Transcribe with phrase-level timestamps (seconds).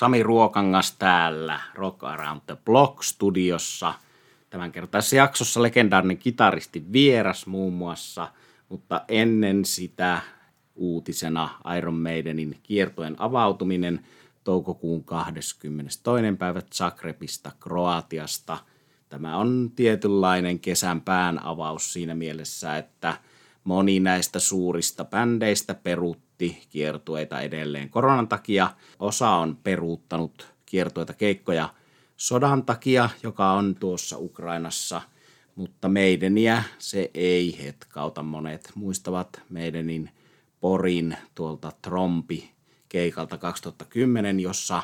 [0.00, 3.94] Sami Ruokangas täällä Rock Around the Block studiossa.
[4.50, 8.28] Tämän kertaisessa jaksossa legendaarinen kitaristi vieras muun muassa,
[8.68, 10.20] mutta ennen sitä
[10.74, 14.06] uutisena Iron Maidenin kiertojen avautuminen
[14.44, 16.02] toukokuun 22.
[16.38, 18.58] päivä Zagrebista, Kroatiasta.
[19.08, 23.14] Tämä on tietynlainen kesän pään avaus siinä mielessä, että
[23.64, 28.70] moni näistä suurista bändeistä peruutti kiertueita edelleen koronan takia.
[28.98, 31.74] Osa on peruuttanut kiertueita keikkoja
[32.16, 35.02] sodan takia, joka on tuossa Ukrainassa,
[35.54, 38.22] mutta meideniä se ei hetkauta.
[38.22, 40.10] Monet muistavat meidänin
[40.60, 42.50] Porin tuolta Trompi
[42.88, 44.82] keikalta 2010, jossa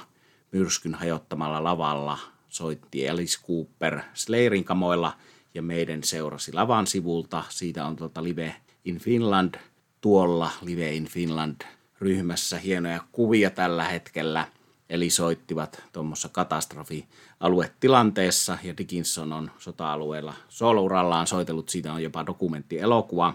[0.53, 2.19] myrskyn hajottamalla lavalla
[2.49, 5.17] soitti Alice Cooper Slayerin kamoilla
[5.55, 7.45] ja meidän seurasi lavan sivulta.
[7.49, 9.55] Siitä on tuolta Live in Finland,
[10.01, 11.61] tuolla Live in Finland
[12.01, 14.49] ryhmässä hienoja kuvia tällä hetkellä.
[14.91, 21.69] Eli soittivat tuommoissa katastrofialuetilanteessa ja Dickinson on sota-alueella solourallaan soitellut.
[21.69, 23.35] Siitä on jopa dokumenttielokuva,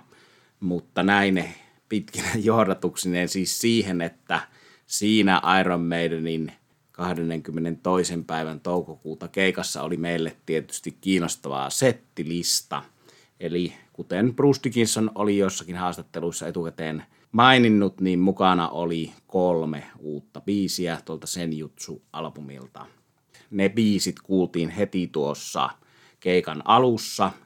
[0.59, 1.45] mutta näin
[1.89, 4.39] pitkinä johdatuksineen siis siihen, että
[4.87, 6.51] siinä Iron Maidenin
[6.91, 8.23] 22.
[8.27, 12.83] päivän toukokuuta keikassa oli meille tietysti kiinnostavaa settilista.
[13.41, 21.01] Eli kuten Bruce Dickinson oli jossakin haastatteluissa etukäteen maininnut, niin mukana oli kolme uutta biisiä
[21.05, 22.85] tuolta Senjutsu-albumilta.
[23.51, 25.69] Ne biisit kuultiin heti tuossa
[26.19, 27.31] keikan alussa–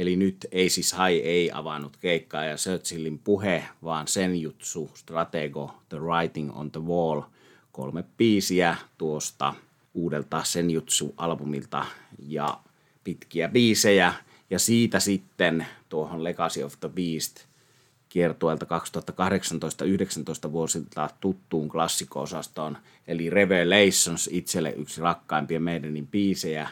[0.00, 5.74] Eli nyt ei siis Hai ei avannut keikkaa ja Churchillin puhe, vaan sen jutsu, Stratego,
[5.88, 7.22] The Writing on the Wall,
[7.72, 9.54] kolme biisiä tuosta
[9.94, 11.86] uudelta Senjutsu-albumilta
[12.18, 12.60] ja
[13.04, 14.14] pitkiä biisejä.
[14.50, 17.50] Ja siitä sitten tuohon Legacy of the Beast
[18.08, 18.66] kiertueelta
[20.48, 26.68] 2018-19 vuosilta tuttuun klassikko-osastoon, eli Revelations itselle yksi rakkaimpia meidänin biisejä,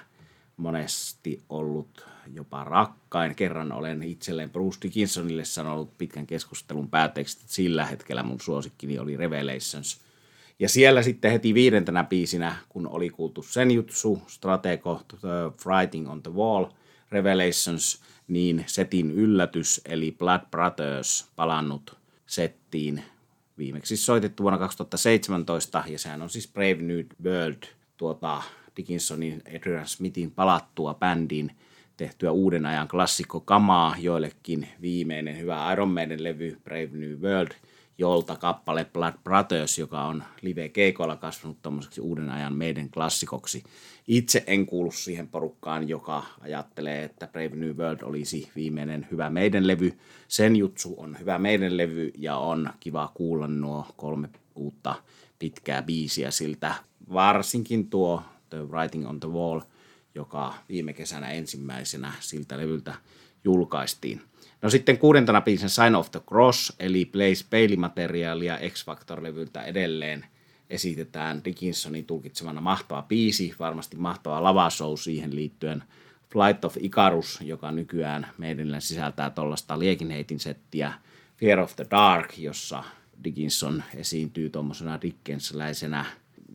[0.56, 3.34] monesti ollut jopa rakkain.
[3.34, 9.16] Kerran olen itselleen Bruce Dickinsonille sanonut pitkän keskustelun päätteeksi, että sillä hetkellä mun suosikkini oli
[9.16, 10.00] Revelations.
[10.58, 15.28] Ja siellä sitten heti viidentenä biisinä, kun oli kuultu Senjutsu, Stratego, The
[15.66, 16.64] Writing on the Wall,
[17.10, 21.96] Revelations, niin setin yllätys, eli Blood Brothers, palannut
[22.26, 23.02] settiin
[23.58, 27.62] viimeksi soitettu vuonna 2017, ja sehän on siis Brave New World,
[27.96, 28.42] tuota
[28.76, 31.52] Dickinsonin Adrian Smithin palattua bändiin
[31.96, 37.52] tehtyä uuden ajan klassikko kamaa, joillekin viimeinen hyvä Iron Maiden levy Brave New World,
[37.98, 43.64] jolta kappale Blood Brothers, joka on live keikoilla kasvanut tuommoiseksi uuden ajan meidän klassikoksi.
[44.08, 49.66] Itse en kuulu siihen porukkaan, joka ajattelee, että Brave New World olisi viimeinen hyvä meidän
[49.66, 49.98] levy.
[50.28, 54.94] Sen jutsu on hyvä meidän levy ja on kiva kuulla nuo kolme uutta
[55.38, 56.74] pitkää biisiä siltä.
[57.12, 59.60] Varsinkin tuo The Writing on the Wall–
[60.18, 62.94] joka viime kesänä ensimmäisenä siltä levyltä
[63.44, 64.20] julkaistiin.
[64.62, 70.26] No sitten kuudentena biisin Sign of the Cross, eli Blaze Bailey-materiaalia X-Factor-levyltä edelleen
[70.70, 75.82] esitetään Dickinsonin tulkitsemana mahtava biisi, varmasti mahtava lavashow siihen liittyen.
[76.32, 80.92] Flight of Icarus, joka nykyään meidän sisältää tuollaista liekinheitin settiä.
[81.36, 82.84] Fear of the Dark, jossa
[83.24, 86.04] Dickinson esiintyy tuommoisena Dickensläisenä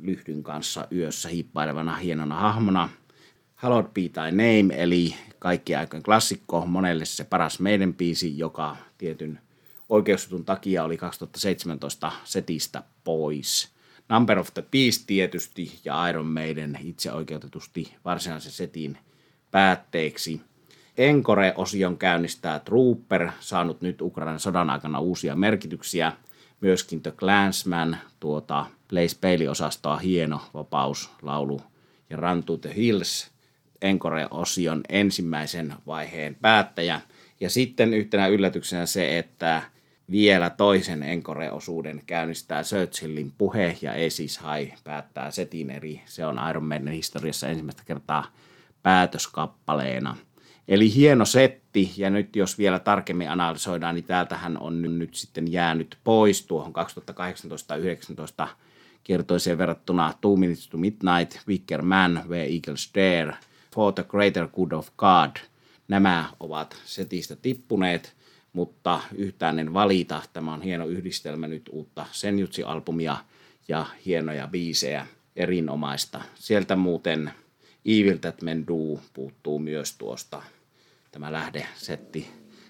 [0.01, 2.89] lyhdyn kanssa yössä hiippailevana hienona hahmona–
[3.63, 9.39] Hallowed Be Thy Name, eli kaikki aikojen klassikko, monelle se paras meidän biisi, joka tietyn
[9.89, 13.72] oikeusjutun takia oli 2017 setistä pois.
[14.13, 18.97] Number of the Beast tietysti ja Iron Maiden itse oikeutetusti varsinaisen setin
[19.51, 20.41] päätteeksi.
[20.97, 26.11] Encore-osion käynnistää Trooper, saanut nyt Ukrainan sodan aikana uusia merkityksiä.
[26.61, 31.61] Myöskin The Clansman, tuota Blaze Bailey-osastoa hieno vapauslaulu
[32.09, 33.31] ja Run to the Hills–
[33.81, 37.01] Encore-osion ensimmäisen vaiheen päättäjä.
[37.39, 39.61] Ja sitten yhtenä yllätyksenä se, että
[40.11, 46.01] vielä toisen Encore-osuuden käynnistää Churchillin puhe ja Esis Hai päättää setin eri.
[46.05, 48.25] Se on Iron Maiden historiassa ensimmäistä kertaa
[48.83, 50.17] päätöskappaleena.
[50.67, 55.97] Eli hieno setti, ja nyt jos vielä tarkemmin analysoidaan, niin täältähän on nyt sitten jäänyt
[56.03, 56.73] pois tuohon
[58.45, 58.47] 2018-19
[59.03, 63.35] kiertoiseen verrattuna Two Minutes to Midnight, Wicker Man, Where Eagles Dare–
[63.73, 65.35] For the Greater Good of God.
[65.87, 68.13] Nämä ovat setistä tippuneet,
[68.53, 70.21] mutta yhtään en valita.
[70.33, 73.17] Tämä on hieno yhdistelmä nyt uutta Senjutsi-albumia
[73.67, 76.21] ja hienoja biisejä, erinomaista.
[76.35, 77.31] Sieltä muuten
[77.85, 80.43] Evil That Men Do puuttuu myös tuosta.
[81.11, 82.27] Tämä lähdesetti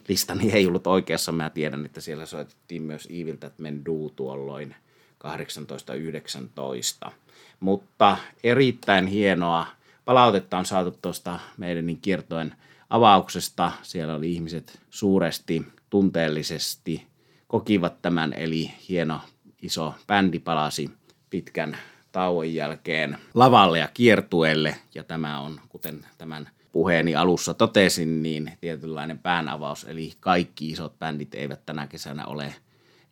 [0.07, 1.31] listani ei ollut oikeassa.
[1.31, 4.75] Mä tiedän, että siellä soitettiin myös Evil That Men Do tuolloin
[5.19, 7.11] 1819.
[7.59, 9.67] Mutta erittäin hienoa
[10.05, 12.55] palautetta on saatu tuosta meidän kiertoen
[12.93, 13.71] avauksesta.
[13.81, 17.07] Siellä oli ihmiset suuresti, tunteellisesti
[17.47, 19.21] kokivat tämän, eli hieno
[19.61, 20.89] iso bändi palasi
[21.29, 21.77] pitkän
[22.11, 24.75] tauon jälkeen lavalle ja kiertueelle.
[24.95, 31.35] Ja tämä on, kuten tämän puheeni alussa totesin, niin tietynlainen päänavaus, eli kaikki isot bändit
[31.35, 32.55] eivät tänä kesänä ole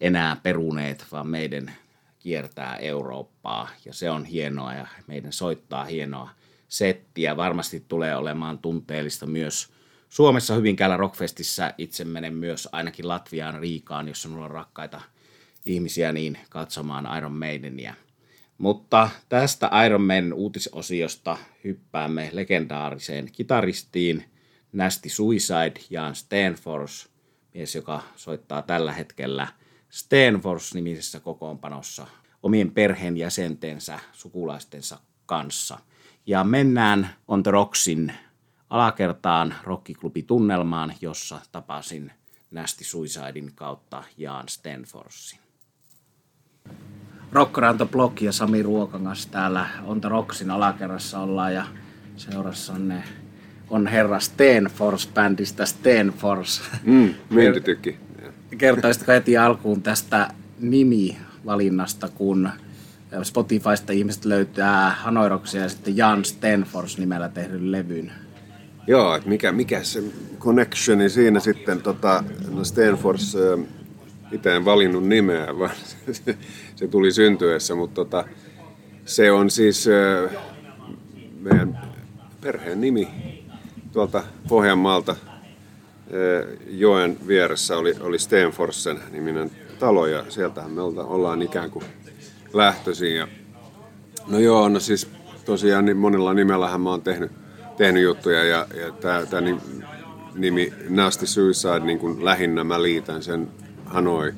[0.02, 1.74] enää peruneet, vaan meidän
[2.20, 6.30] kiertää Eurooppaa ja se on hienoa ja meidän soittaa hienoa
[6.72, 7.38] settiä.
[7.38, 9.70] Varmasti tulee olemaan tunteellista myös
[10.10, 11.74] Suomessa Hyvinkäällä Rockfestissä.
[11.78, 15.02] Itse menen myös ainakin Latviaan Riikaan, jossa minulla on rakkaita
[15.66, 17.94] ihmisiä niin katsomaan Iron Maidenia.
[18.58, 24.26] Mutta tästä Iron Man uutisosiosta hyppäämme legendaariseen kitaristiin
[24.74, 27.10] Nasty Suicide Jan Stenfors,
[27.54, 29.48] mies, joka soittaa tällä hetkellä
[29.90, 32.08] Stenfors-nimisessä kokoonpanossa
[32.44, 35.80] omien perheenjäsentensä, sukulaistensa kanssa.
[36.26, 38.14] Ja mennään On The Rocksin
[38.70, 42.12] alakertaan rockiklubi-tunnelmaan, jossa tapasin
[42.52, 45.40] Nasty Suicidein kautta Jaan Stenforsin.
[47.32, 51.66] Rokkaranto Blog ja Sami Ruokangas täällä On The Rocksin alakerrassa ollaan ja
[52.18, 53.04] seurassa on, ne,
[53.70, 56.62] on herra Stenfors bändistä Stenfors.
[56.84, 57.14] Mm.
[58.58, 62.50] Kertoisitko heti alkuun tästä nimivalinnasta, kun
[63.24, 68.12] Spotifysta ihmiset löytää Hanoiroksia ja sitten Jan Stenfors nimellä tehdyn levyn?
[68.88, 70.04] Joo, että mikä, mikä se
[70.40, 73.38] connectioni siinä sitten, tota, no Stenfors
[74.32, 75.76] itse en valinnut nimeä, vaan
[76.12, 76.38] se,
[76.76, 78.26] se tuli syntyessä, mutta tota,
[79.06, 79.88] se on siis
[81.40, 81.80] meidän
[82.42, 83.08] perheen nimi
[83.92, 85.16] tuolta Pohjanmaalta.
[86.68, 91.86] Joen vieressä oli, oli Stenforsen niminen talo ja sieltähän me ollaan ikään kuin
[92.54, 93.16] lähtöisin.
[93.16, 93.28] Ja,
[94.28, 95.10] no joo, no siis
[95.46, 97.32] tosiaan niin monella nimellähän mä oon tehnyt,
[97.78, 99.42] tehnyt juttuja ja, ja tämä
[100.36, 103.48] nimi Nasty Suicide niin kuin lähinnä mä liitän sen
[103.86, 104.34] Hanoi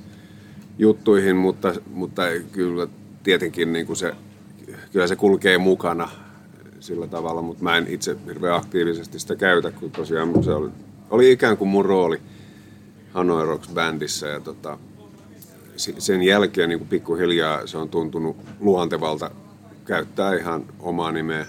[0.78, 2.22] juttuihin, mutta, mutta
[2.52, 2.88] kyllä
[3.24, 4.16] tietenkin niin kuin se,
[4.92, 6.10] kyllä se kulkee mukana
[6.80, 10.70] sillä tavalla, mutta mä en itse hirveän aktiivisesti sitä käytä, kun tosiaan se oli,
[11.10, 12.22] oli ikään kuin mun rooli
[13.12, 14.78] Hanoi Rocks bändissä ja tota,
[15.78, 19.32] sen jälkeen niin kuin pikkuhiljaa se on tuntunut luontevalta
[19.86, 21.46] käyttää ihan omaa nimeä,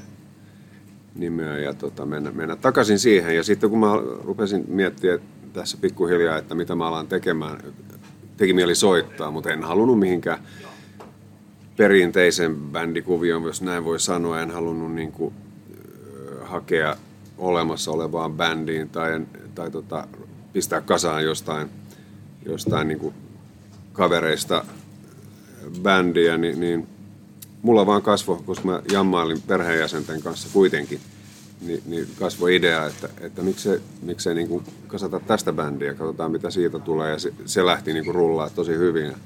[1.14, 3.36] nimeä ja tota, mennä, mennä takaisin siihen.
[3.36, 3.86] Ja sitten kun mä
[4.24, 5.20] rupesin miettimään
[5.52, 7.58] tässä pikkuhiljaa, että mitä mä alan tekemään,
[8.36, 10.38] teki mieli soittaa, mutta en halunnut mihinkään
[11.76, 14.40] perinteisen bändikuvion, jos näin voi sanoa.
[14.40, 15.34] En halunnut niin kuin,
[16.42, 16.96] hakea
[17.38, 19.20] olemassa olevaan bändiin tai,
[19.54, 20.06] tai tota,
[20.52, 21.68] pistää kasaan jostain,
[22.46, 23.14] jostain niin kuin
[23.94, 24.64] kavereista
[25.82, 26.86] bändiä, niin, niin
[27.62, 31.00] mulla vaan kasvo, koska mä jammailin perheenjäsenten kanssa kuitenkin–
[31.66, 36.50] niin, niin kasvoi idea, että, että miksei, miksei niin kuin kasata tästä bändiä, katsotaan mitä
[36.50, 37.10] siitä tulee.
[37.10, 39.06] Ja se, se lähti niin kuin rullaa tosi hyvin.
[39.06, 39.16] Ja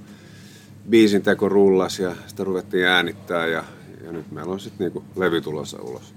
[0.90, 3.64] biisin teko rullas ja sitä ruvettiin äänittää ja,
[4.04, 6.14] ja nyt meillä on sitten niin levy tulossa ulos.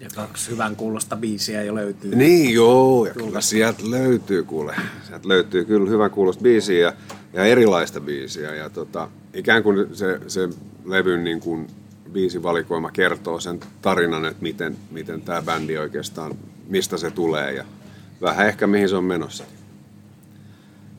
[0.00, 2.14] Ja kaksi hyvän kuulosta biisiä jo löytyy.
[2.14, 4.74] Niin joo, ja kyllä sieltä löytyy kuule.
[5.06, 6.92] Sieltä löytyy kyllä hyvän kuulosta biisiä ja,
[7.32, 8.54] ja erilaista biisiä.
[8.54, 10.48] Ja tota, ikään kuin se, se
[10.84, 11.66] levyn niin kuin
[12.12, 16.34] biisivalikoima kertoo sen tarinan, että miten, miten tämä bändi oikeastaan,
[16.68, 17.64] mistä se tulee ja
[18.20, 19.44] vähän ehkä mihin se on menossa.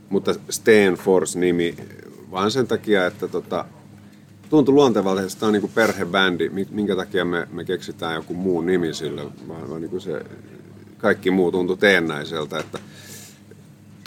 [0.09, 1.75] Mutta Steen Force-nimi
[2.31, 3.65] vaan sen takia, että tota,
[4.49, 8.93] tuntui luontevalta, että tämä on niin perhebändi, minkä takia me, me keksitään joku muu nimi
[8.93, 10.25] sille, vaan, vaan niin se,
[10.97, 12.79] kaikki muu tuntui teennäiseltä, että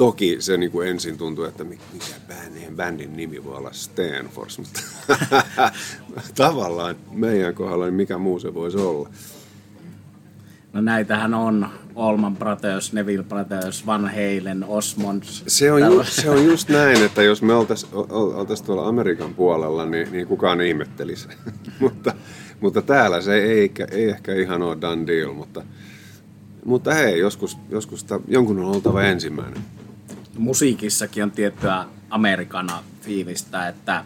[0.01, 4.81] Toki se niin kuin ensin tuntui, että mikä bändin, bändin nimi voi olla Stanford, mutta
[6.35, 9.09] tavallaan meidän kohdalla niin mikä muu se voisi olla.
[10.73, 15.43] No näitähän on Allman Brothers, Neville Brothers, Van Halen, Osmonds.
[15.47, 19.87] Se on, ju, se on just näin, että jos me oltaisiin oltais tuolla Amerikan puolella,
[19.87, 21.29] niin, niin kukaan ihmettelisi.
[21.81, 22.13] mutta,
[22.61, 25.63] mutta täällä se ei, ei ehkä ihan ole done deal, mutta,
[26.65, 29.63] mutta hei, joskus, joskus ta, jonkun on oltava ensimmäinen
[30.41, 34.05] musiikissakin on tiettyä Amerikana fiilistä, että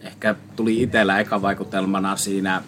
[0.00, 2.62] ehkä tuli itsellä eka vaikutelmana siinä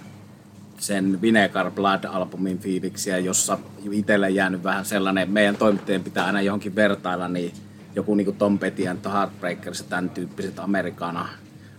[0.81, 3.59] sen Vinegar Blood-albumin fiiliksiä, jossa
[3.91, 7.53] itselle jäänyt vähän sellainen, meidän toimittajien pitää aina johonkin vertailla, niin
[7.97, 11.29] joku niin kuin Tom Petty and the Heartbreakers ja tämän tyyppiset Amerikana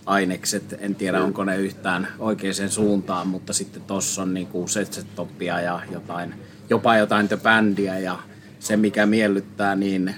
[0.05, 0.75] ainekset.
[0.79, 1.25] En tiedä, mm.
[1.25, 4.67] onko ne yhtään oikeaan suuntaan, mutta sitten tossa on niin kuin
[5.15, 6.33] Toppia ja jotain,
[6.69, 8.19] jopa jotain The Bandia ja
[8.59, 10.15] se, mikä miellyttää, niin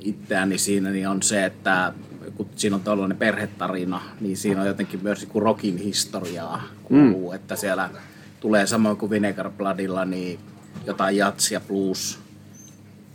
[0.00, 1.92] itseäni siinä niin on se, että
[2.36, 7.34] kun siinä on tällainen perhetarina, niin siinä on jotenkin myös niin rockin historiaa kuuluu, mm.
[7.34, 7.90] että siellä
[8.40, 10.38] tulee samoin kuin Vinegar Bloodilla, niin
[10.86, 12.18] jotain jatsia, blues,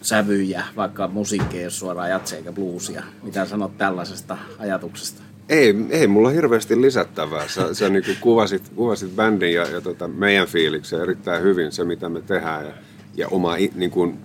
[0.01, 3.03] sävyjä, vaikka musiikki ei ole suoraan jatsia eikä bluesia.
[3.23, 5.21] Mitä sanot tällaisesta ajatuksesta?
[5.49, 7.47] Ei, ei mulla hirveästi lisättävää.
[7.47, 12.09] Sä, sä niin kuvasit, kuvasit bändin ja, ja tota, meidän fiiliksen erittäin hyvin, se mitä
[12.09, 12.65] me tehdään.
[12.65, 12.73] Ja,
[13.15, 14.19] ja oma, niin kuin,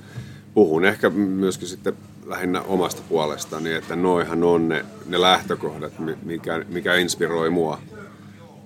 [0.54, 1.92] puhun ehkä myöskin sitten
[2.26, 5.92] lähinnä omasta puolestani, että noihan on ne, ne lähtökohdat,
[6.22, 7.78] mikä, mikä inspiroi mua.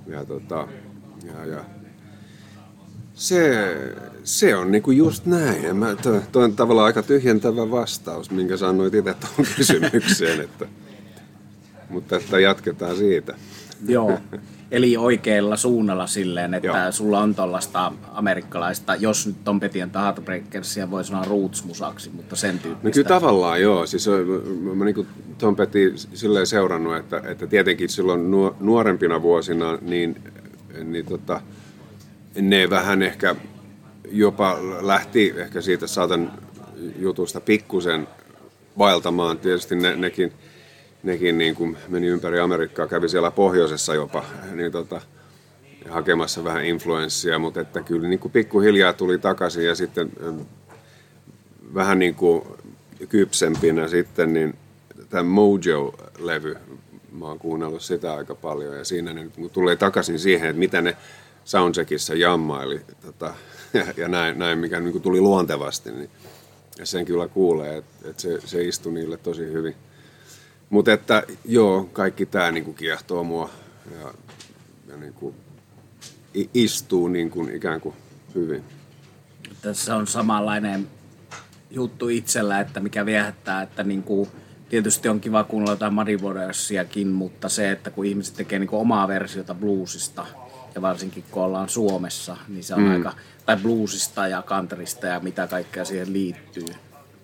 [0.06, 0.68] Ja, tota,
[1.24, 1.64] ja, ja
[3.14, 3.76] se,
[4.25, 5.76] se on niinku just näin.
[5.76, 10.40] mä, toi, toi on tavallaan aika tyhjentävä vastaus, minkä sanoit itse tuohon kysymykseen.
[10.40, 10.66] Että,
[11.88, 13.35] mutta että jatketaan siitä.
[13.88, 14.18] Joo,
[14.71, 16.92] eli oikealla suunnalla silleen, että Joo.
[16.92, 22.59] sulla on tuollaista amerikkalaista, jos nyt Tom Petty and Heartbreakersia voi sanoa roots-musaksi, mutta sen
[22.59, 22.88] tyyppistä.
[22.88, 24.09] No kyllä tavallaan joo, siis
[24.61, 25.06] mä, mä niin
[25.38, 28.30] Tom Petty silleen seurannut, että, että tietenkin silloin
[28.61, 30.23] nuorempina vuosina niin,
[30.85, 31.40] niin tota,
[32.40, 33.36] ne vähän ehkä
[34.10, 36.32] jopa lähti ehkä siitä saatan
[36.98, 38.08] jutusta pikkusen
[38.78, 39.38] vaeltamaan.
[39.38, 40.32] Tietysti ne, nekin,
[41.02, 45.00] nekin niin kuin meni ympäri Amerikkaa, kävi siellä pohjoisessa jopa niin tota,
[45.88, 50.40] hakemassa vähän influenssia, mutta että kyllä niin kuin pikkuhiljaa tuli takaisin ja sitten ähm,
[51.74, 52.44] vähän niin kuin
[53.08, 54.54] kypsempinä sitten, niin
[55.10, 56.56] tämä Mojo-levy,
[57.12, 60.96] mä oon kuunnellut sitä aika paljon ja siinä ne tulee takaisin siihen, että mitä ne
[61.44, 63.34] soundcheckissa jammaili tota,
[63.74, 66.10] ja, ja näin, näin, mikä niin kuin tuli luontevasti, niin
[66.78, 69.74] ja sen kyllä kuulee, että, että se, se istui niille tosi hyvin.
[70.70, 73.50] Mutta että joo, kaikki tämä niin kiehtoo mua
[74.00, 74.14] ja,
[74.88, 75.34] ja niin kuin
[76.54, 77.94] istuu niin kuin ikään kuin
[78.34, 78.64] hyvin.
[79.62, 80.88] Tässä on samanlainen
[81.70, 84.28] juttu itsellä, että mikä viehättää, että niin kuin,
[84.68, 89.08] tietysti on kiva kuunnella jotain Muddy mutta se, että kun ihmiset tekee niin kuin omaa
[89.08, 90.26] versiota bluesista,
[90.74, 92.92] ja varsinkin kun ollaan Suomessa, niin se on mm.
[92.92, 93.12] aika,
[93.46, 96.66] tai bluesista ja countrysta ja mitä kaikkea siihen liittyy.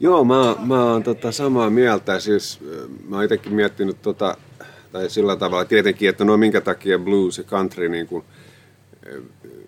[0.01, 2.21] Joo, mä, mä oon tota samaa mieltä.
[2.21, 2.59] Siis,
[3.09, 4.37] mä oon itsekin miettinyt tota,
[4.93, 8.25] tai sillä tavalla tietenkin, että no minkä takia blues ja country niin kuin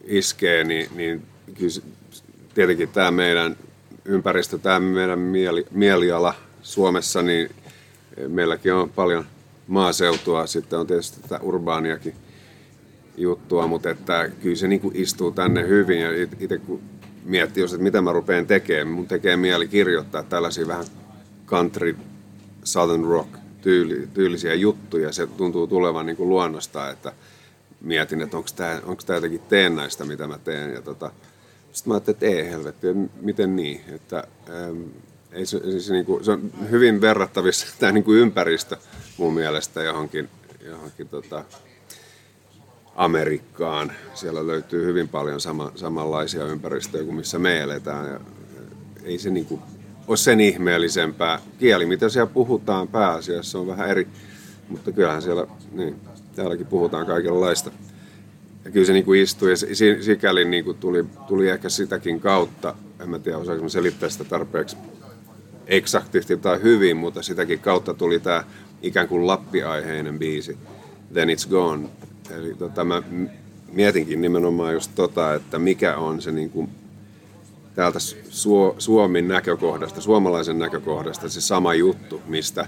[0.05, 1.23] iskee, niin, niin
[1.59, 1.87] kyllä
[2.55, 3.57] tietenkin tämä meidän
[4.05, 7.51] ympäristö, tämä meidän mieli, mieliala Suomessa, niin
[8.29, 9.25] meilläkin on paljon
[9.67, 12.15] maaseutua, sitten on tietysti tätä urbaaniakin
[13.17, 16.81] juttua, mutta että kyllä se niin kuin istuu tänne hyvin ja itse kun
[17.25, 20.85] miettii jos, että mitä mä rupean tekemään, mun tekee mieli kirjoittaa tällaisia vähän
[21.47, 21.97] country,
[22.65, 23.29] southern rock
[23.61, 25.13] tyyli, tyylisiä juttuja.
[25.13, 27.13] Se tuntuu tulevan niin kuin luonnosta, että
[27.81, 30.73] mietin, että onko tämä, onko tämä jotenkin teennäistä, mitä mä teen.
[30.73, 31.11] Ja tota,
[31.73, 32.87] sitten mä ajattelin, että ei helvetti,
[33.21, 34.83] miten niin, että ähm,
[35.33, 38.77] ei se, se, niin kuin, se on hyvin verrattavissa tämä niin kuin ympäristö
[39.17, 40.29] mun mielestä johonkin,
[40.67, 41.45] johonkin tota,
[42.97, 43.93] Amerikkaan.
[44.15, 48.11] Siellä löytyy hyvin paljon sama, samanlaisia ympäristöjä kuin missä me eletään.
[48.11, 48.21] Ja
[49.03, 49.61] ei se niin kuin
[50.09, 51.41] ole sen ihmeellisempää.
[51.59, 54.09] Kieli, mitä siellä puhutaan pääasiassa, on vähän eri,
[54.69, 55.97] mutta kyllähän siellä, niin,
[56.37, 57.71] täälläkin puhutaan kaikenlaista.
[58.65, 59.57] Ja kyllä se niin kuin istui ja
[60.03, 64.77] sikäli niin kuin tuli, tuli ehkä sitäkin kautta, en mä tiedä osaanko selittää sitä tarpeeksi
[65.67, 68.45] eksaktisti tai hyvin, mutta sitäkin kautta tuli tämä
[68.83, 70.59] ikään kuin lappiaiheinen biisi,
[71.13, 71.89] Then It's Gone,
[72.31, 73.03] Eli tota, mä
[73.73, 76.69] mietinkin nimenomaan just tota, että mikä on se niin kuin,
[77.75, 77.99] täältä
[78.79, 82.67] Suomen näkökohdasta, suomalaisen näkökohdasta se sama juttu, mistä,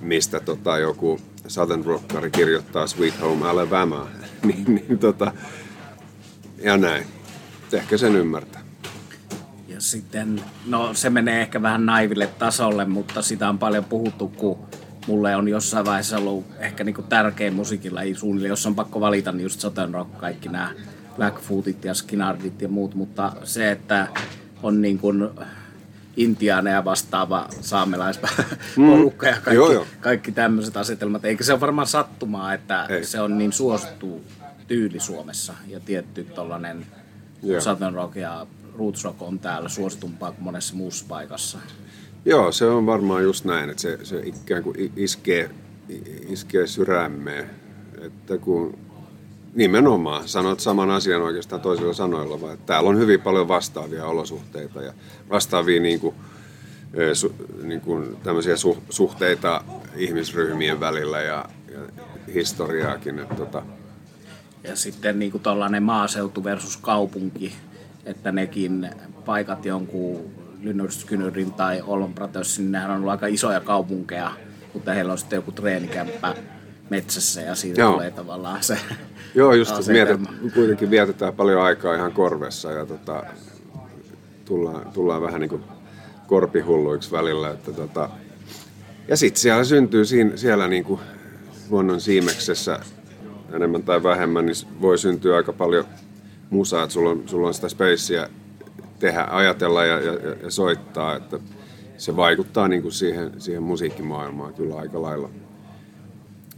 [0.00, 4.08] mistä tota, joku Southern Rockari kirjoittaa Sweet Home Alabama.
[4.42, 5.32] niin, niin, tota,
[6.62, 7.06] ja näin.
[7.72, 8.62] Ehkä sen ymmärtää.
[9.68, 14.58] Ja sitten, no se menee ehkä vähän naiville tasolle, mutta sitä on paljon puhuttu, kun
[15.06, 19.42] mulle on jossain vaiheessa ollut ehkä niinku tärkein musiikilaji suunnilleen, jos on pakko valita, niin
[19.42, 20.70] just Southern Rock, kaikki nämä
[21.16, 24.08] Blackfootit ja Skinnardit ja muut, mutta se, että
[24.62, 25.28] on niin kuin
[26.16, 29.32] intiaaneja vastaava saamelaisporukka mm.
[29.32, 29.86] ja kaikki, joo, joo.
[30.00, 31.24] kaikki tämmöiset asetelmat.
[31.24, 33.04] Eikä se ole varmaan sattumaa, että Ei.
[33.04, 34.24] se on niin suosittu
[34.68, 36.86] tyyli Suomessa ja tietty tollanen
[37.58, 38.46] Southern Rock ja
[38.78, 41.58] Roots Rock on täällä suositumpaa kuin monessa muussa paikassa.
[42.24, 45.50] Joo, se on varmaan just näin, että se, se ikään kuin iskee,
[46.28, 47.50] iskee sydämeen.
[48.00, 48.78] Että kun
[49.54, 54.82] nimenomaan sanot saman asian oikeastaan toisilla sanoilla, vaan että täällä on hyvin paljon vastaavia olosuhteita
[54.82, 54.92] ja
[55.30, 56.14] vastaavia niin kuin,
[57.62, 59.64] niin kuin tämmöisiä su, suhteita
[59.96, 61.80] ihmisryhmien välillä ja, ja
[62.34, 63.18] historiaakin.
[63.18, 63.62] Että, tota.
[64.62, 65.42] Ja sitten niin kuin
[65.80, 67.52] maaseutu versus kaupunki,
[68.04, 68.90] että nekin
[69.24, 74.30] paikat jonkun Lynyrd Skynyrdin tai Ollon Brothersin, nehän on ollut aika isoja kaupunkeja
[74.74, 76.34] mutta heillä on sitten joku treenikämppä
[76.90, 77.92] metsässä ja siitä Joo.
[77.92, 78.78] tulee tavallaan se
[79.34, 80.20] Joo, just mietit,
[80.54, 83.22] kuitenkin vietetään paljon aikaa ihan korvessa ja tota,
[84.44, 85.64] tullaan, tullaan vähän niin kuin
[86.26, 87.50] korpihulluiksi välillä.
[87.50, 88.10] Että tota,
[89.08, 91.00] ja sitten siellä syntyy siinä, siellä niin kuin
[91.70, 92.80] luonnon siimeksessä
[93.52, 95.84] enemmän tai vähemmän, niin voi syntyä aika paljon
[96.50, 98.28] musaa, että sulla on, sulla on sitä spacea
[99.04, 101.38] tehdä, ajatella ja, ja, ja soittaa, että
[101.98, 105.30] se vaikuttaa niin kuin siihen, siihen musiikkimaailmaan kyllä aika lailla.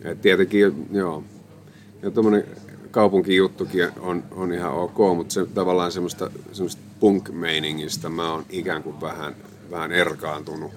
[0.05, 1.25] Et tietenkin, joo,
[2.03, 2.45] ja tuommoinen
[2.91, 9.01] kaupunkijuttukin on, on ihan ok, mutta se tavallaan semmoista, semmoista punk-meiningistä mä oon ikään kuin
[9.01, 9.37] vähän,
[9.71, 10.73] vähän erkaantunut.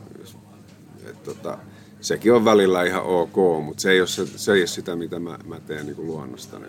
[1.09, 1.57] Et tota,
[2.01, 5.19] sekin on välillä ihan ok, mutta se ei ole, se, se ei ole sitä, mitä
[5.19, 6.65] mä, mä teen niin kuin luonnostani.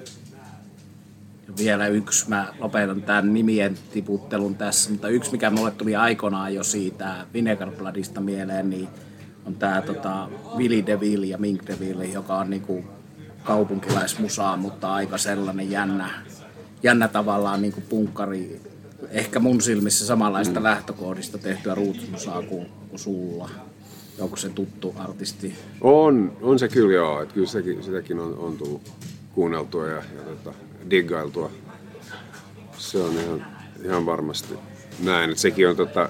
[1.58, 6.64] Vielä yksi, mä lopetan tämän nimien tiputtelun tässä, mutta yksi mikä mulle tuli aikoinaan jo
[6.64, 8.88] siitä Vinegar Bloodista mieleen, niin
[9.46, 12.84] on tämä tota, Willy DeVille ja Mink DeVille, joka on niinku
[13.44, 16.10] kaupunkilaismusaa, mutta aika sellainen jännä,
[16.82, 18.60] jännä tavallaan niinku punkkari,
[19.10, 23.50] ehkä mun silmissä samanlaista lähtökohdista tehtyä rootsmusaa kuin, kuin sulla.
[24.20, 25.54] Onko se tuttu artisti?
[25.80, 28.92] On, on se kyllä joo, että kyllä sitäkin, sitäkin on, on tullut
[29.34, 30.54] kuunneltua ja, ja tota,
[30.90, 31.50] diggailtua.
[32.78, 33.46] Se on ihan,
[33.84, 34.54] ihan varmasti
[35.04, 35.36] näin.
[35.36, 36.08] Sekin on tota,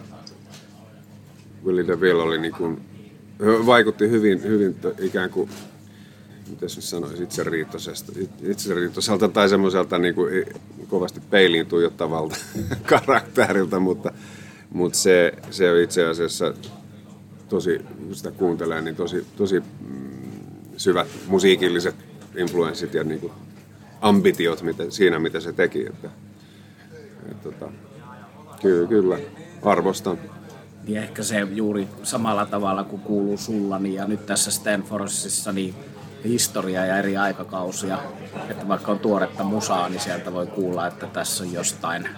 [1.64, 2.80] Willy DeVille oli niin kuin,
[3.66, 5.50] vaikutti hyvin, hyvin ikään kuin,
[6.50, 8.12] miten nyt sanoisi, itseriittoisesta,
[8.42, 10.44] itseriittoiselta tai semmoiselta niin kuin
[10.88, 12.36] kovasti peiliin tuijottavalta
[12.86, 14.12] karakterilta, mutta,
[14.70, 16.54] mutta se, se on itse asiassa
[17.48, 19.66] tosi, kun sitä kuuntelee, niin tosi, tosi mm,
[20.76, 21.94] syvät musiikilliset
[22.36, 23.32] influenssit ja niin kuin
[24.00, 25.86] ambitiot mitä, siinä, mitä se teki.
[25.86, 26.08] Että,
[27.30, 27.68] et, tota,
[28.62, 29.18] kyllä, kyllä,
[29.62, 30.18] arvostan.
[30.86, 35.74] niin ehkä se juuri samalla tavalla kuin kuuluu sulla, niin ja nyt tässä Stanfordissa niin
[36.24, 37.98] historia ja eri aikakausia,
[38.50, 42.08] että vaikka on tuoretta musaa, niin sieltä voi kuulla, että tässä on jostain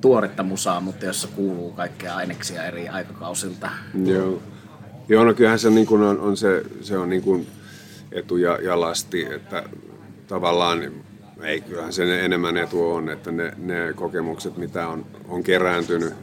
[0.00, 3.70] tuoretta musaa, mutta jossa kuuluu kaikkea aineksia eri aikakausilta.
[4.04, 4.42] Joo.
[5.08, 7.46] Joo, no kyllähän se, niin kuin on, on se, se on niin kuin
[8.12, 9.64] etu ja, ja lasti, että
[10.30, 10.92] tavallaan
[11.42, 16.14] ei, kyllähän se enemmän etu on, että ne, ne kokemukset, mitä on, on kerääntynyt,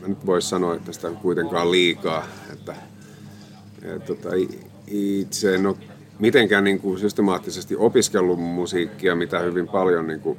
[0.00, 2.74] mä nyt voisi sanoa, että sitä on kuitenkaan liikaa, että,
[3.82, 4.28] että tota,
[4.86, 5.76] itse en ole
[6.18, 10.38] mitenkään niin kuin systemaattisesti opiskellut musiikkia, mitä hyvin paljon niin kuin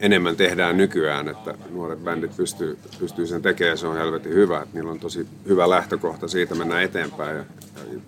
[0.00, 4.74] enemmän tehdään nykyään, että nuoret bändit pystyy, pystyy sen tekemään, se on helvetin hyvä, että
[4.74, 7.44] niillä on tosi hyvä lähtökohta siitä mennä eteenpäin ja,
[7.76, 8.00] ja,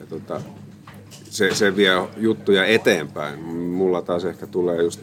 [0.00, 0.40] ja tota,
[1.38, 3.44] se, se vie juttuja eteenpäin.
[3.54, 5.00] Mulla taas ehkä tulee just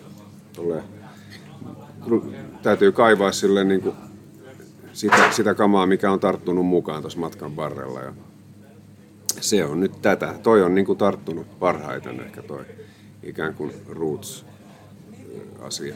[0.53, 0.83] tulee,
[2.63, 3.95] täytyy kaivaa sille niin kuin
[4.93, 7.99] sitä, sitä kamaa, mikä on tarttunut mukaan tuossa matkan varrella.
[7.99, 8.13] Ja
[9.41, 10.35] se on nyt tätä.
[10.43, 12.65] Toi on niin kuin tarttunut parhaiten ehkä toi
[13.23, 15.95] ikään kuin roots-asia.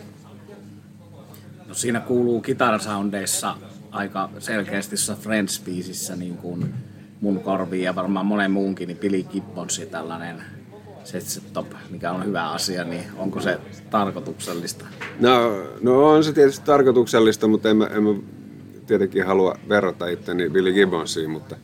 [1.67, 3.57] No siinä kuuluu kitarasoundeissa
[3.91, 6.73] aika selkeästi se Friends-biisissä niin kuin
[7.21, 10.43] mun korviin ja varmaan monen muunkin, niin Billy Gibbons ja tällainen
[11.03, 14.85] set top, mikä on hyvä asia, niin onko se tarkoituksellista?
[15.19, 18.09] No, no on se tietysti tarkoituksellista, mutta en mä, en mä
[18.87, 21.55] tietenkin halua verrata itteni Billy Gibbonsiin, mutta,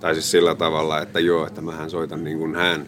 [0.00, 2.86] tai siis sillä tavalla, että joo, että mähän soitan niin kuin hän.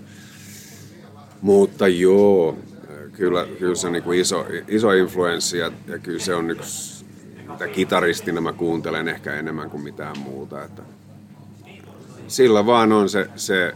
[1.40, 2.58] Mutta joo,
[3.12, 7.04] kyllä, kyllä se on niin kuin iso, iso influenssi ja, ja kyllä se on yksi,
[7.50, 10.64] mitä kitaristina mä kuuntelen ehkä enemmän kuin mitään muuta.
[10.64, 10.82] Että
[12.28, 13.74] sillä vaan on se, se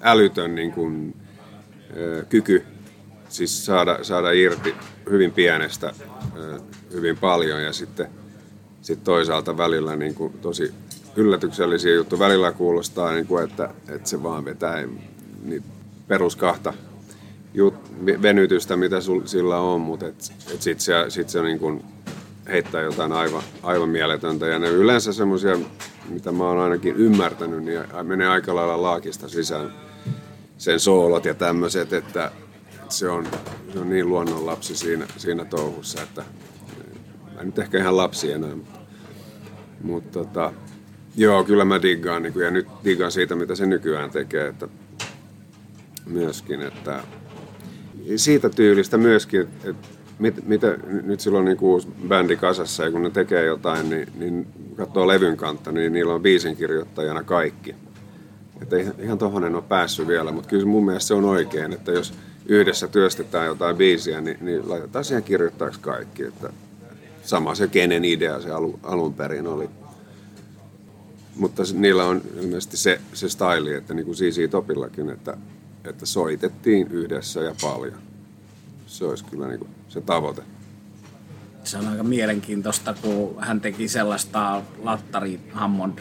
[0.00, 1.16] älytön niin kuin,
[2.28, 2.64] kyky
[3.28, 4.74] siis saada, saada irti
[5.10, 5.92] hyvin pienestä
[6.92, 8.06] hyvin paljon ja sitten
[8.82, 10.74] sit toisaalta välillä niin kuin tosi
[11.16, 12.18] yllätyksellisiä juttuja.
[12.18, 14.84] Välillä kuulostaa, niin kuin, että, että se vaan vetää
[15.44, 15.62] niin
[16.08, 16.74] perus kahta
[17.54, 17.74] jut,
[18.22, 21.84] venytystä, mitä sul, sillä on, mutta et, et sitten se, sit se niin kuin
[22.48, 24.46] heittää jotain aivan, aivan mieletöntä.
[24.46, 25.58] Ja ne yleensä semmoisia,
[26.08, 29.72] mitä mä oon ainakin ymmärtänyt, niin menee aika lailla laakista sisään
[30.58, 32.30] sen soolot ja tämmöiset, että
[32.88, 33.26] se on,
[33.72, 36.24] se on niin luonnonlapsi siinä, siinä touhussa, että
[37.34, 38.80] mä nyt ehkä ihan lapsi enää, mutta,
[39.82, 40.52] mutta tota,
[41.16, 44.68] joo, kyllä mä diggaan niin kuin, ja nyt diggaan siitä, mitä se nykyään tekee, että
[46.06, 47.02] myöskin, että
[48.16, 53.10] siitä tyylistä myöskin, että mit, mitä, nyt silloin niin uusi bändi kasassa ja kun ne
[53.10, 54.46] tekee jotain, niin, niin
[54.76, 57.74] katsoo levyn kantta, niin niillä on biisinkirjoittajana kaikki.
[58.62, 61.72] Että ihan, ihan tohon en ole päässyt vielä, mutta kyllä mun mielestä se on oikein,
[61.72, 62.14] että jos
[62.46, 66.22] yhdessä työstetään jotain biisiä, niin, niin laitetaan siihen kirjoittajaksi kaikki.
[66.22, 66.52] Että
[67.24, 69.68] sama se kenen idea se alu, alun perin oli.
[71.36, 75.36] mutta niillä on ilmeisesti se, se style, että niin kuin CC Topillakin, että,
[75.84, 78.11] että soitettiin yhdessä ja paljon.
[78.92, 80.42] Se olisi kyllä niin kuin se tavoite.
[81.64, 85.98] Se on aika mielenkiintoista, kun hän teki sellaista Lattari Hammond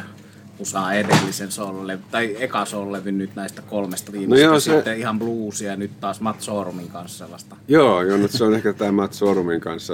[0.60, 4.76] musaa edellisen soololevy, tai eka soololevy nyt näistä kolmesta viimeistä, no joo, se...
[4.76, 7.56] sitten ihan bluesia ja nyt taas Matt Sorumin kanssa sellaista.
[7.68, 9.94] Joo, joo nyt se on ehkä tämä Matt Sorumin kanssa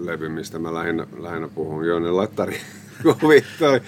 [0.00, 1.86] levy, mistä mä lähinnä, lähinnä puhun.
[1.86, 2.60] Joo, ne Lattari
[3.20, 3.80] kovin, toi,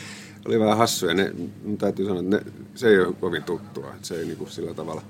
[0.47, 1.15] oli vähän hassuja.
[1.15, 1.33] Ne,
[1.79, 2.43] täytyy sanoa, että ne,
[2.75, 3.89] se ei ole kovin tuttua.
[3.95, 5.03] Että se ei niinku sillä tavalla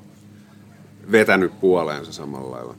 [1.13, 2.75] vetänyt puoleensa samalla lailla.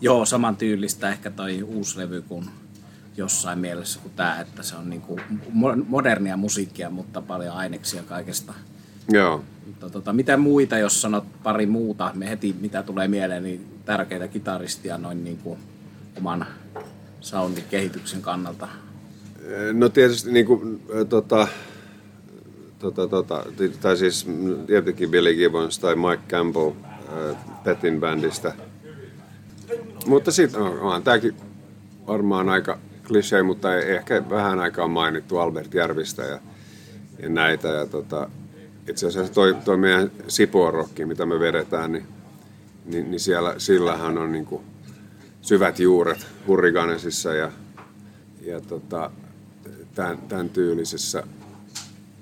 [0.00, 2.44] Joo, saman tyylistä ehkä toi uusi levy kuin
[3.16, 5.20] jossain mielessä kuin tämä, että se on niinku
[5.88, 8.54] modernia musiikkia, mutta paljon aineksia kaikesta.
[9.08, 9.44] Joo.
[9.66, 14.28] Mutta tota, mitä muita, jos sanot pari muuta, me heti mitä tulee mieleen, niin tärkeitä
[14.28, 15.58] kitaristia noin niin kuin
[16.18, 16.46] oman
[17.20, 18.68] soundin kehityksen kannalta?
[19.72, 21.48] No tietysti niin kuin, tota,
[22.78, 23.44] tota, tota,
[23.80, 24.26] tai siis
[24.66, 26.70] tietenkin Billy Gibbons tai Mike Campbell
[27.64, 28.54] Petin bändistä.
[30.06, 31.36] Mutta sitten on, on tämäkin
[32.06, 36.38] varmaan aika klisee, mutta ehkä vähän aikaa mainittu Albert Järvistä ja,
[37.18, 37.68] ja näitä.
[37.68, 38.28] Ja tota,
[38.88, 42.06] itse asiassa toi, toi meidän Sipoorokki, mitä me vedetään, niin,
[42.84, 44.62] niin, niin siellä, sillähän on niin kuin
[45.42, 47.52] syvät juuret Hurriganesissa ja,
[48.40, 49.10] ja tota,
[49.94, 51.22] tämän, tämän tyylisessä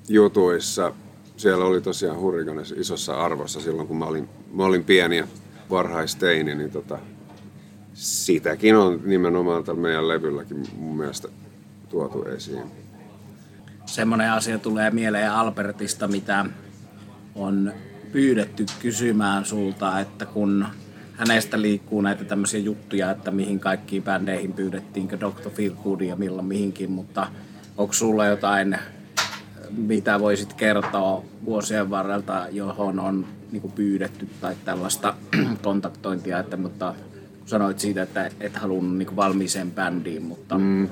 [0.09, 0.93] jutuissa.
[1.37, 5.27] Siellä oli tosiaan Hurriganes isossa arvossa silloin, kun mä olin, mä olin pieni ja
[5.71, 6.99] varhaisteini, niin tota,
[7.95, 11.29] sitäkin on nimenomaan tällä meidän levylläkin mun mielestä
[11.89, 12.65] tuotu esiin.
[13.87, 16.47] Semmoinen asia tulee mieleen Albertista, mitä
[17.35, 17.73] on
[18.13, 20.67] pyydetty kysymään sulta, että kun
[21.13, 25.51] hänestä liikkuu näitä tämmöisiä juttuja, että mihin kaikkiin bändeihin pyydettiinkö Dr.
[25.51, 27.27] Feelgood ja milloin mihinkin, mutta
[27.77, 28.79] onko sulla jotain,
[29.77, 35.15] mitä voisit kertoa vuosien varrelta, johon on niin pyydetty tai tällaista
[35.63, 36.95] kontaktointia, että, mutta
[37.47, 40.59] sanoit siitä, että et halunnut niin valmiiseen bändiin, mutta...
[40.59, 40.89] Mm.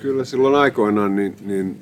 [0.00, 1.80] Kyllä silloin aikoinaan niin, niin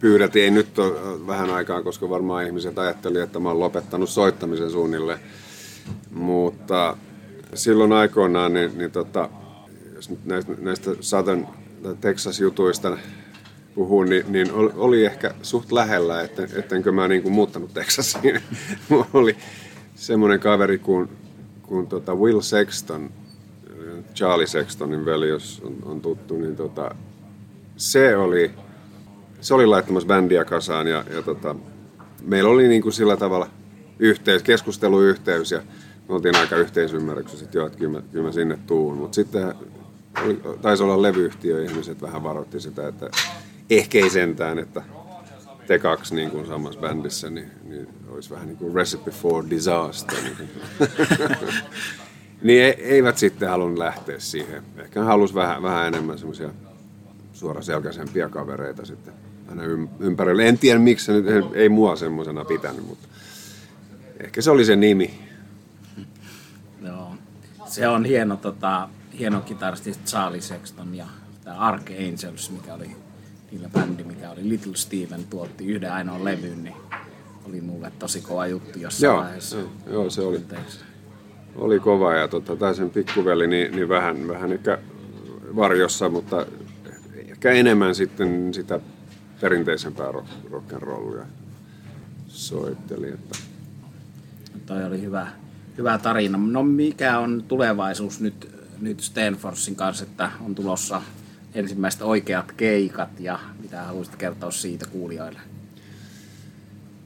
[0.00, 4.70] pyydettiin, ei nyt ole vähän aikaa, koska varmaan ihmiset ajattelivat, että mä oon lopettanut soittamisen
[4.70, 5.18] suunnilleen.
[6.10, 6.96] Mutta
[7.54, 9.28] silloin aikoinaan, niin, niin tota,
[9.94, 11.46] jos nyt näistä, näistä Southern
[12.00, 12.98] Texas-jutuista
[13.78, 18.40] puhuu, niin, niin oli ehkä suht lähellä, että, ettenkö mä niin kuin muuttanut Texasiin.
[18.88, 19.36] Mulla oli
[19.94, 21.08] semmoinen kaveri kuin,
[21.62, 23.10] kuin tota Will Sexton,
[24.14, 26.94] Charlie Sextonin veli, jos on, on tuttu, niin tota,
[27.76, 28.50] se oli,
[29.40, 31.54] se oli laittamassa bändiä kasaan ja, ja tota,
[32.22, 33.46] meillä oli niin kuin sillä tavalla
[33.98, 35.62] yhteys, keskusteluyhteys ja
[36.08, 38.96] me oltiin aika yhteisymmärryksessä, että joo, että kyllä mä, kyllä mä sinne tuun.
[38.96, 39.54] Mutta sitten
[40.62, 43.10] taisi olla levyyhtiö, ihmiset vähän varoitti sitä, että
[43.70, 44.82] ehkä ei sentään, että
[45.66, 50.18] te kaksi niin kuin samassa bändissä, niin, niin olisi vähän niin kuin recipe for disaster.
[50.22, 50.50] Niin,
[52.42, 54.62] niin eivät sitten halunnut lähteä siihen.
[54.76, 56.50] Ehkä halusi vähän, vähän enemmän semmoisia
[57.32, 59.14] suoraselkäisempiä kavereita sitten
[59.48, 59.62] aina
[60.00, 60.48] ympärille.
[60.48, 63.08] En tiedä miksi nyt ei mua semmoisena pitänyt, mutta
[64.20, 65.20] ehkä se oli se nimi.
[66.86, 67.14] Joo.
[67.66, 71.06] Se on hieno, tota, hieno kitaristi Charlie Sexton ja
[71.44, 72.96] tämä Archangels, mikä oli
[73.50, 76.76] niillä bändi, mikä oli Little Steven, tuotti yhden ainoan levyn, niin
[77.48, 79.56] oli mulle tosi kova juttu jossain joo, vaiheessa.
[79.56, 80.40] Joo, joo se oli,
[81.56, 84.78] oli kova ja tota, tämä sen pikkuveli niin, niin vähän, vähän ehkä
[85.56, 86.46] varjossa, mutta
[87.14, 88.80] ehkä enemmän sitten sitä
[89.40, 91.24] perinteisempää rock, rock'n'rollia
[92.28, 93.08] soitteli.
[93.08, 93.38] Että.
[94.66, 95.26] Toi oli hyvä,
[95.78, 96.38] hyvä tarina.
[96.38, 101.02] No mikä on tulevaisuus nyt, nyt Stanfordsin kanssa, että on tulossa
[101.58, 105.38] ensimmäiset oikeat keikat ja mitä haluaisit kertoa siitä kuulijoille?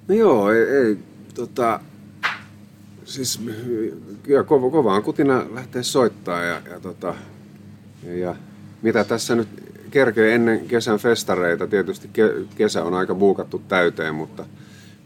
[0.09, 0.99] No joo, ei, ei
[1.35, 1.81] tota,
[3.05, 3.41] siis
[4.23, 7.15] kyllä kova, kovaan kutina lähtee soittaa ja, ja, tota,
[8.05, 8.37] ja,
[8.83, 9.49] mitä tässä nyt
[9.91, 11.67] kerkee ennen kesän festareita.
[11.67, 12.11] Tietysti
[12.57, 14.45] kesä on aika buukattu täyteen, mutta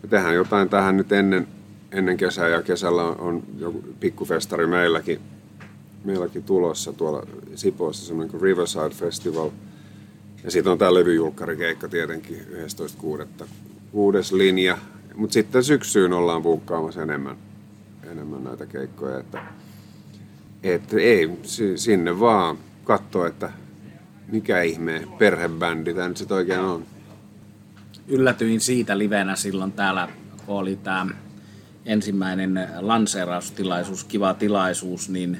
[0.02, 1.48] me tehdään jotain tähän nyt ennen,
[1.92, 5.20] ennen kesää ja kesällä on, on joku pikkufestari meilläkin,
[6.06, 9.50] meilläkin tulossa tuolla Sipoossa, semmoinen kuin Riverside Festival.
[10.44, 12.46] Ja sitten on tämä levyjulkkarikeikka tietenkin
[13.40, 13.46] 11.6.
[13.92, 14.78] Kuudes linja.
[15.14, 17.36] Mutta sitten syksyyn ollaan buukkaamassa enemmän,
[18.10, 19.18] enemmän näitä keikkoja.
[19.18, 19.42] Että,
[20.62, 21.30] että ei,
[21.76, 23.52] sinne vaan katsoa, että
[24.28, 26.84] mikä ihme perhebändi tämä nyt sitten oikein on?
[28.08, 30.08] Yllätyin siitä livenä silloin täällä,
[30.46, 31.06] kun oli tämä
[31.86, 35.38] ensimmäinen lanseeraustilaisuus, kiva tilaisuus, niin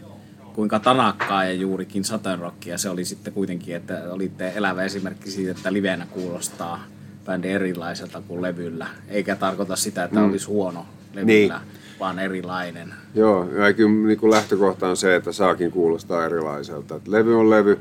[0.56, 5.50] kuinka tanakkaa ja juurikin Saturn Rockia se oli sitten kuitenkin, että olitte elävä esimerkki siitä,
[5.50, 6.84] että livenä kuulostaa
[7.26, 8.86] bändi erilaiselta kuin levyllä.
[9.08, 10.30] Eikä tarkoita sitä, että Mm.
[10.30, 11.60] olisi huono levyllä,
[12.00, 12.94] vaan erilainen.
[13.14, 16.96] Joo, ja kyllä niin kuin lähtökohta on se, että saakin kuulostaa erilaiselta.
[16.96, 17.78] Et levy on levy,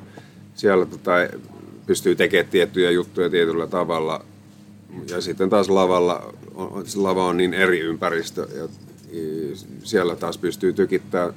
[0.56, 1.12] siellä tota,
[1.86, 4.26] pystyy tekemään tiettyjä juttuja tietyllä tavalla.
[5.10, 8.68] Ja sitten taas lavalla, on, lava on niin eri ympäristö, ja
[9.84, 11.34] siellä taas pystyy tykittämään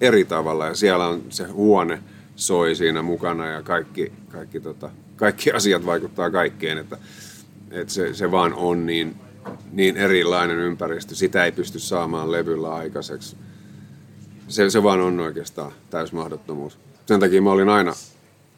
[0.00, 0.66] eri tavalla.
[0.66, 2.02] Ja siellä on se huone
[2.36, 6.78] soi siinä mukana ja kaikki, kaikki, tota, kaikki asiat vaikuttaa kaikkeen.
[6.78, 6.98] Että,
[7.70, 9.16] että se, se vaan on niin,
[9.72, 11.14] niin erilainen ympäristö.
[11.14, 13.36] Sitä ei pysty saamaan levyllä aikaiseksi.
[14.48, 16.78] Se, se vaan on oikeastaan täys mahdottomuus.
[17.06, 17.92] Sen takia mä olin aina,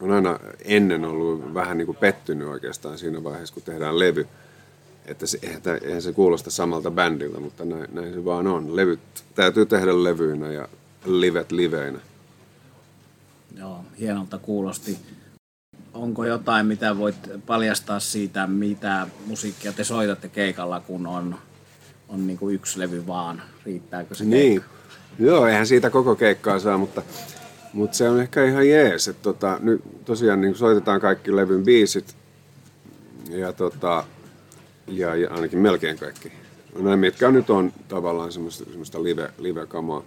[0.01, 4.27] olen aina ennen ollut vähän niin kuin pettynyt oikeastaan siinä vaiheessa, kun tehdään levy.
[5.07, 5.39] Että se,
[5.83, 8.77] eihän se kuulosta samalta bändiltä, mutta näin, näin se vaan on.
[8.77, 9.01] Levyt
[9.35, 10.69] täytyy tehdä levyinä ja
[11.05, 11.99] livet liveinä.
[13.59, 14.99] Joo, hienolta kuulosti.
[15.95, 21.37] Onko jotain, mitä voit paljastaa siitä, mitä musiikkia te soitatte keikalla, kun on,
[22.09, 23.43] on niin kuin yksi levy vaan?
[23.67, 24.61] Riittääkö se Niin.
[24.61, 24.81] keikka?
[25.19, 27.03] Joo, eihän siitä koko keikkaa saa, mutta,
[27.73, 29.09] mutta se on ehkä ihan jees.
[29.09, 32.17] Että tota, nyt tosiaan niin soitetaan kaikki levyn biisit
[33.31, 34.05] ja, tota,
[34.87, 36.33] ja, ja ainakin melkein kaikki.
[36.79, 40.03] Nämä, mitkä nyt on tavallaan semmoista, semmoista live, live-kamaa.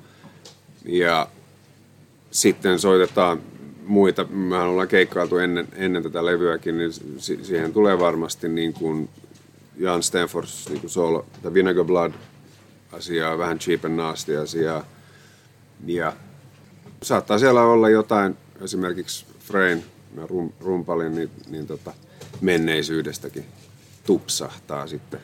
[0.85, 1.27] Ja
[2.31, 3.41] sitten soitetaan
[3.85, 4.23] muita.
[4.23, 9.09] Mehän ollaan keikkailtu ennen, ennen tätä levyäkin, niin si- siihen tulee varmasti niin kuin
[9.77, 12.11] Jan Stenfors niin kuin solo, The Vinegar Blood
[12.91, 14.85] asiaa, vähän Cheap and Nasty asiaa.
[15.85, 16.13] Ja
[17.03, 19.83] saattaa siellä olla jotain, esimerkiksi Frein,
[20.27, 21.93] rum, rumpalin, niin, niin tota,
[22.41, 23.45] menneisyydestäkin
[24.05, 25.19] tupsahtaa sitten.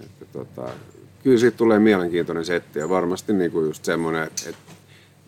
[0.00, 0.68] Että tota,
[1.22, 4.72] kyllä siitä tulee mielenkiintoinen setti ja varmasti niin kuin just semmoinen, että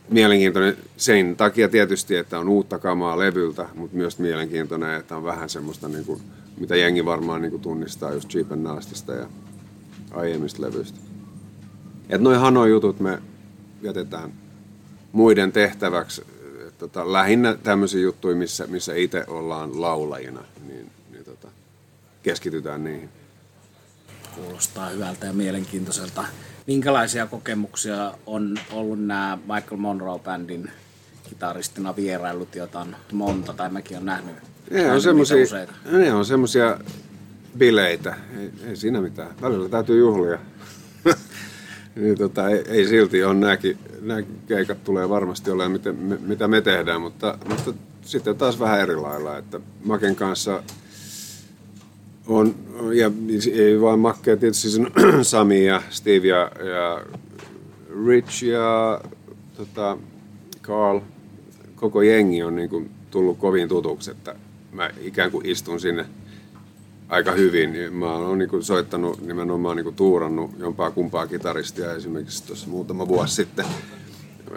[0.08, 5.48] mielenkiintoinen sen takia tietysti, että on uutta kamaa levyltä, mutta myös mielenkiintoinen, että on vähän
[5.48, 6.20] semmoista, niin kuin,
[6.58, 9.26] mitä jengi varmaan niin kuin tunnistaa just Cheap and Nastysta ja
[10.10, 10.98] aiemmista levyistä.
[12.08, 13.18] Et noi Hanoi-jutut me
[13.82, 14.32] jätetään
[15.12, 16.22] muiden tehtäväksi.
[16.78, 21.48] Tota, lähinnä tämmöisiä juttuja, missä, missä itse ollaan laulajina, niin, niin tota,
[22.22, 23.08] keskitytään niihin.
[24.34, 26.24] Kuulostaa hyvältä ja mielenkiintoiselta.
[26.66, 30.70] Minkälaisia kokemuksia on ollut nämä Michael Monroe-bändin
[31.28, 34.36] kitaristina vierailut, joita on monta, tai mäkin olen nähnyt,
[34.70, 35.72] Ne on useita.
[35.92, 36.24] ne on
[37.58, 38.14] bileitä.
[38.38, 39.34] Ei, ei siinä mitään.
[39.42, 40.38] Välillä täytyy juhlia.
[41.96, 46.48] niin tota, ei, ei, silti on nämäkin, nämä keikat tulee varmasti olemaan, miten, me, mitä
[46.48, 49.38] me tehdään, mutta, mutta sitten taas vähän eri lailla.
[49.38, 50.62] Että Maken kanssa
[52.26, 52.54] on,
[52.92, 53.10] ja
[53.52, 57.04] ei vaan Makke, tietysti siinä on Sami ja Steve ja, ja
[58.06, 59.00] Rich ja
[59.56, 59.98] tota,
[60.62, 61.00] Carl,
[61.74, 64.34] koko jengi on niin kuin tullut kovin tutuksi, että
[64.72, 66.06] mä ikään kuin istun sinne
[67.08, 67.92] aika hyvin.
[67.92, 73.34] Mä oon niin soittanut nimenomaan niin kuin tuurannut jompaa kumpaa kitaristia esimerkiksi tuossa muutama vuosi
[73.34, 73.64] sitten.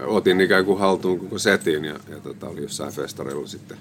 [0.05, 3.77] Otin ikään kuin haltuun koko setin ja, ja tota, oli jossain festarilla sitten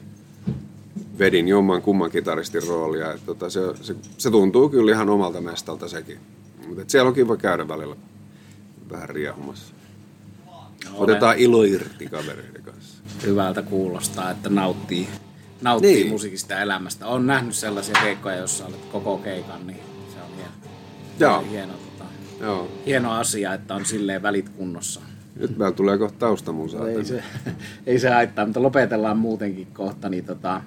[1.18, 3.12] vedin jomman kumman kitaristin roolia.
[3.12, 6.18] Et tota, se, se, se, tuntuu kyllä ihan omalta mestalta sekin.
[6.68, 7.96] Mutta siellä on kiva käydä välillä
[8.90, 9.74] vähän riehumassa.
[10.94, 13.02] Otetaan ilo irti kavereiden kanssa.
[13.22, 15.08] Hyvältä kuulostaa, että nauttii,
[15.62, 16.08] nauttii Niin.
[16.08, 17.06] musiikista ja elämästä.
[17.06, 19.80] Olen nähnyt sellaisia keikkoja, joissa olet koko keikan, niin
[20.12, 20.50] se on hieno,
[21.20, 21.44] Joo.
[21.50, 22.68] hieno, tota, Joo.
[22.86, 25.00] hieno asia, että on silleen välit kunnossa.
[25.36, 26.88] Nyt meillä tulee kohta taustamusaa.
[26.88, 27.22] Ei se,
[27.86, 30.08] ei se haittaa, mutta lopetellaan muutenkin kohta.
[30.08, 30.60] Niin tota,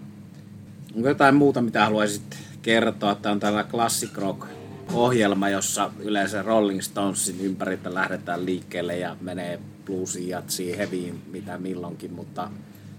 [0.96, 3.16] onko jotain muuta, mitä haluaisit kertoa?
[3.16, 4.46] Tämä on tällä Classic Rock
[4.94, 12.14] ohjelma, jossa yleensä Rolling Stonesin ympäriltä lähdetään liikkeelle ja menee bluesiin, jatsiin, heviin, mitä milloinkin,
[12.14, 12.50] mutta,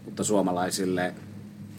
[0.05, 1.15] mutta suomalaisille,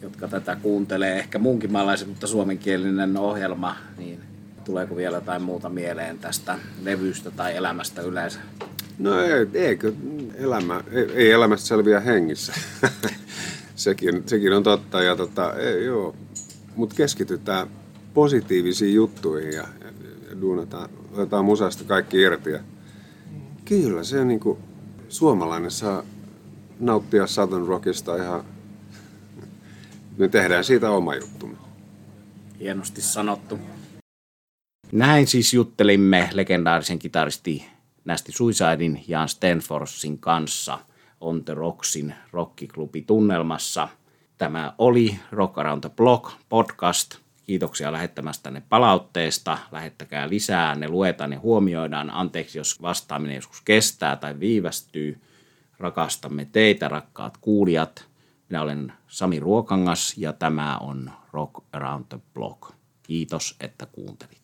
[0.01, 4.19] jotka tätä kuuntelee, ehkä muunkin maalaisen, mutta suomenkielinen ohjelma, niin
[4.65, 8.39] tuleeko vielä jotain muuta mieleen tästä levystä tai elämästä yleensä?
[8.99, 9.93] No ei, eikö
[10.33, 12.53] elämä, ei, ei elämästä selviä hengissä.
[13.81, 15.01] sekin, sekin on totta.
[15.01, 16.15] Ja tota, ei, joo.
[16.75, 17.67] Mutta keskitytään
[18.13, 19.91] positiivisiin juttuihin ja, ja,
[20.29, 22.49] ja duunataan, otetaan musasta kaikki irti.
[22.49, 22.59] Ja
[23.65, 24.59] kyllä se niin kuin,
[25.09, 26.03] suomalainen saa
[26.79, 28.45] nauttia Southern Rockista ihan...
[30.17, 31.57] Me tehdään siitä oma juttumme.
[32.59, 33.59] Hienosti sanottu.
[34.91, 37.65] Näin siis juttelimme legendaarisen kitaristi
[38.05, 40.79] Nästi Suicidein Jan Stenforsin kanssa
[41.21, 43.87] On The Rocksin rockiklubi tunnelmassa.
[44.37, 47.15] Tämä oli Rock Around the Block podcast.
[47.43, 49.57] Kiitoksia lähettämästänne palautteesta.
[49.71, 52.09] Lähettäkää lisää, ne luetaan ne huomioidaan.
[52.09, 55.21] Anteeksi, jos vastaaminen joskus kestää tai viivästyy.
[55.79, 58.07] Rakastamme teitä, rakkaat kuulijat.
[58.49, 62.71] Minä olen Sami Ruokangas ja tämä on Rock Around the Block.
[63.03, 64.40] Kiitos, että kuuntelit.